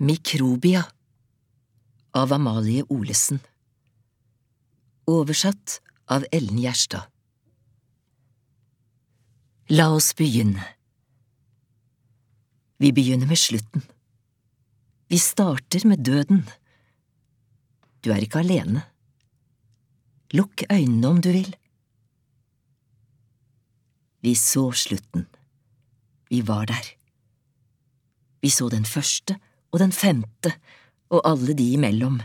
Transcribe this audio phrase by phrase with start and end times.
[0.00, 0.84] Mikrobia
[2.10, 3.40] av Amalie Olesen
[5.04, 7.02] Oversatt av Ellen Gjerstad
[9.74, 10.62] La oss begynne.
[12.76, 13.82] Vi begynner med slutten.
[15.10, 16.44] Vi starter med døden.
[18.00, 18.84] Du er ikke alene.
[20.30, 21.50] Lukk øynene om du vil.
[24.22, 25.26] Vi så slutten.
[26.30, 26.94] Vi var der.
[28.46, 29.40] Vi så den første
[29.72, 30.54] og den femte
[31.12, 32.20] og alle de imellom.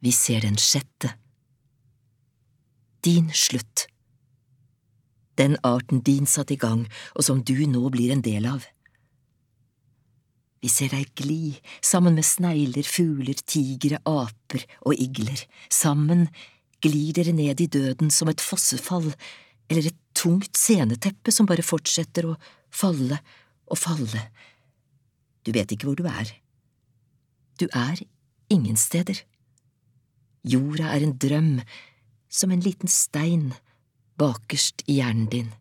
[0.00, 1.12] Vi ser den sjette.
[3.04, 3.86] Din slutt.
[5.36, 8.64] Den arten din satte i gang, og som du nå blir en del av.
[10.64, 15.44] Vi ser deg gli, sammen med snegler, fugler, tigre, aper og igler.
[15.70, 16.26] Sammen
[16.82, 19.12] glir dere ned i døden som et fossefall,
[19.68, 22.36] eller et tungt sceneteppe som bare fortsetter å
[22.72, 23.20] falle
[23.68, 24.22] og falle.
[25.46, 26.32] Du vet ikke hvor du er.
[27.60, 28.02] Du er
[28.50, 29.22] ingen steder.
[30.44, 31.60] Jorda er en drøm,
[32.28, 33.52] som en liten stein
[34.18, 35.52] bakerst i hjernen din.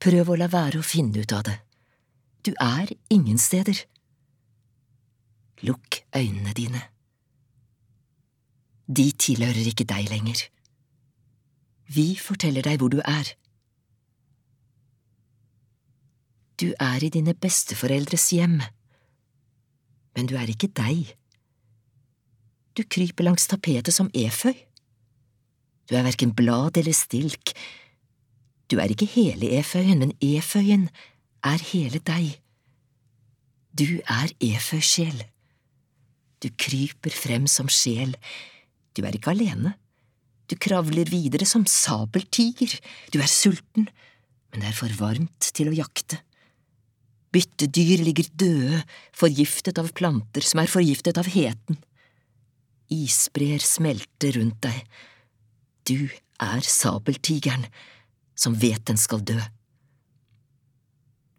[0.00, 1.58] Prøv å la være å finne ut av det.
[2.46, 3.82] Du er ingen steder.
[5.66, 6.80] Lukk øynene dine.
[8.88, 10.46] De tilhører ikke deg lenger.
[11.90, 13.34] Vi forteller deg hvor du er.
[16.60, 18.58] Du er i dine besteforeldres hjem,
[20.12, 21.14] men du er ikke deg.
[22.76, 24.52] Du kryper langs tapetet som eføy.
[25.88, 27.54] Du er verken blad eller stilk.
[28.68, 30.90] Du er ikke hele eføyen, men eføyen
[31.48, 32.36] er hele deg.
[33.72, 35.24] Du er eføysjel.
[36.44, 38.18] Du kryper frem som sjel.
[38.92, 39.78] Du er ikke alene.
[40.44, 42.76] Du kravler videre som sabeltiger.
[43.14, 43.88] Du er sulten,
[44.50, 46.20] men det er for varmt til å jakte.
[47.30, 48.80] Byttedyr ligger døde,
[49.14, 51.78] forgiftet av planter som er forgiftet av heten.
[52.90, 54.82] Isbreer smelter rundt deg.
[55.86, 56.10] Du
[56.42, 57.68] er sabeltigeren
[58.34, 59.38] som vet den skal dø.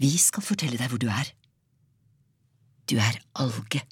[0.00, 1.32] Vi skal fortelle deg hvor du er.
[2.88, 3.82] Du er alge.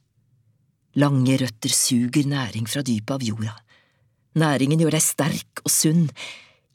[0.99, 3.57] Lange røtter suger næring fra dypet av jorda.
[4.39, 6.07] Næringen gjør deg sterk og sunn,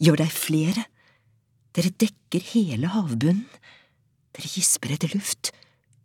[0.04, 0.86] gjør deg flere.
[1.74, 3.48] Dere dekker hele havbunnen.
[4.34, 5.52] Dere gisper etter luft,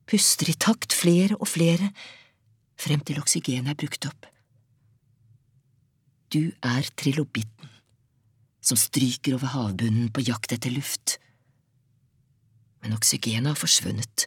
[0.08, 1.92] puster i takt flere og flere,
[2.78, 4.28] frem til oksygenet er brukt opp.
[6.28, 7.72] Du er trilobitten,
[8.60, 11.16] som stryker over havbunnen på jakt etter luft
[12.82, 14.26] men oksygenet har forsvunnet,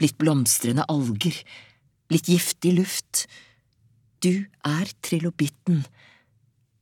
[0.00, 1.36] blitt blomstrende alger,
[2.10, 3.26] blitt giftig luft.
[4.22, 5.84] Du er trilobitten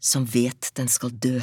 [0.01, 1.41] som vet den skal dø.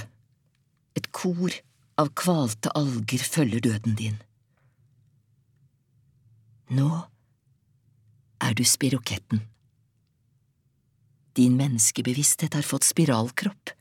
[0.97, 1.53] Et kor
[2.01, 4.17] av kvalte alger følger døden din.
[6.67, 6.89] Nå
[8.43, 9.41] er du spiroketten.
[11.37, 13.71] Din menneskebevissthet har fått spiralkropp.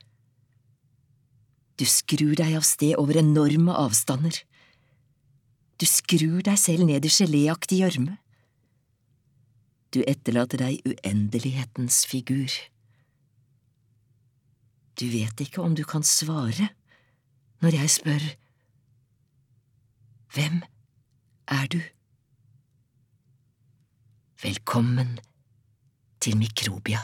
[1.77, 4.39] Du skrur deg av sted over enorme avstander.
[5.77, 8.15] Du skrur deg selv ned i geléaktig gjørme.
[9.93, 12.49] Du etterlater deg uendelighetens figur.
[14.97, 16.71] Du vet ikke om du kan svare
[17.61, 18.25] når jeg spør
[20.33, 20.59] Hvem
[21.49, 21.79] er du?
[24.43, 25.19] Velkommen
[26.21, 26.99] til Mikrobia.